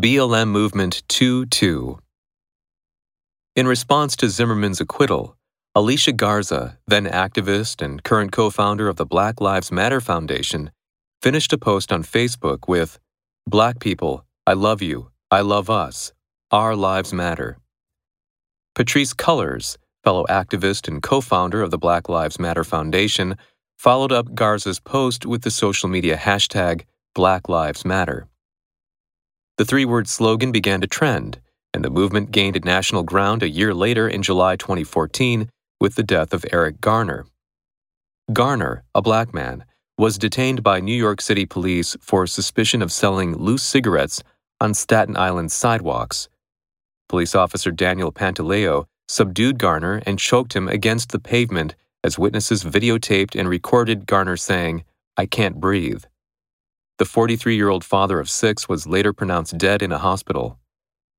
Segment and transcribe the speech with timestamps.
[0.00, 1.98] BLM Movement 2 2.
[3.54, 5.36] In response to Zimmerman's acquittal,
[5.74, 10.70] Alicia Garza, then activist and current co founder of the Black Lives Matter Foundation,
[11.20, 12.98] finished a post on Facebook with
[13.46, 16.14] Black people, I love you, I love us,
[16.50, 17.58] our lives matter.
[18.74, 23.36] Patrisse Cullors, fellow activist and co founder of the Black Lives Matter Foundation,
[23.78, 28.29] followed up Garza's post with the social media hashtag Black Lives Matter.
[29.60, 31.38] The three word slogan began to trend,
[31.74, 36.32] and the movement gained national ground a year later in July 2014 with the death
[36.32, 37.26] of Eric Garner.
[38.32, 39.66] Garner, a black man,
[39.98, 44.22] was detained by New York City police for suspicion of selling loose cigarettes
[44.62, 46.30] on Staten Island sidewalks.
[47.10, 53.38] Police officer Daniel Pantaleo subdued Garner and choked him against the pavement as witnesses videotaped
[53.38, 54.84] and recorded Garner saying,
[55.18, 56.04] I can't breathe.
[57.00, 60.58] The 43 year old father of six was later pronounced dead in a hospital.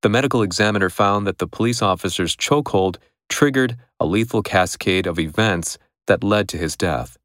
[0.00, 2.96] The medical examiner found that the police officer's chokehold
[3.28, 7.18] triggered a lethal cascade of events that led to his death.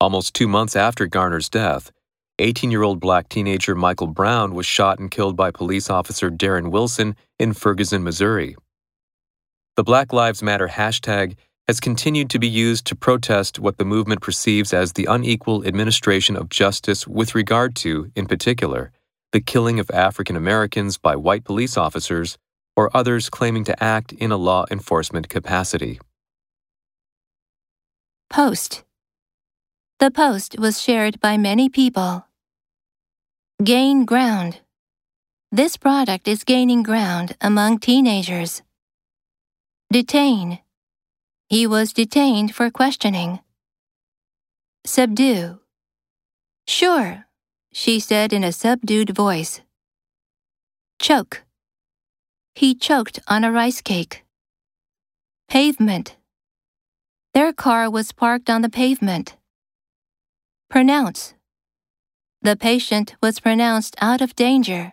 [0.00, 1.92] Almost two months after Garner's death,
[2.38, 6.70] 18 year old black teenager Michael Brown was shot and killed by police officer Darren
[6.70, 8.56] Wilson in Ferguson, Missouri.
[9.76, 11.36] The Black Lives Matter hashtag
[11.68, 16.34] has continued to be used to protest what the movement perceives as the unequal administration
[16.34, 18.90] of justice with regard to, in particular,
[19.32, 22.38] the killing of African Americans by white police officers
[22.74, 26.00] or others claiming to act in a law enforcement capacity.
[28.30, 28.84] Post
[29.98, 32.24] The post was shared by many people.
[33.62, 34.60] Gain ground.
[35.52, 38.62] This product is gaining ground among teenagers.
[39.92, 40.60] Detain.
[41.48, 43.40] He was detained for questioning.
[44.84, 45.60] Subdue.
[46.66, 47.24] Sure,
[47.72, 49.62] she said in a subdued voice.
[50.98, 51.44] Choke.
[52.54, 54.24] He choked on a rice cake.
[55.48, 56.16] Pavement.
[57.32, 59.36] Their car was parked on the pavement.
[60.68, 61.32] Pronounce.
[62.42, 64.92] The patient was pronounced out of danger.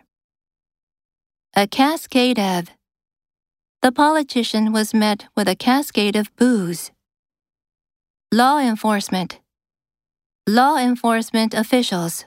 [1.54, 2.70] A cascade of.
[3.86, 6.90] The politician was met with a cascade of boos.
[8.32, 9.38] Law enforcement.
[10.44, 12.24] Law enforcement officials.